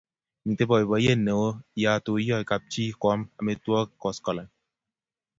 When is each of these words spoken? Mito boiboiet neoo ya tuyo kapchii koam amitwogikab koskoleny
Mito 0.45 0.63
boiboiet 0.69 1.19
neoo 1.25 1.49
ya 1.83 1.91
tuyo 2.05 2.37
kapchii 2.49 2.87
koam 3.01 3.19
amitwogikab 3.39 3.99
koskoleny 4.01 4.51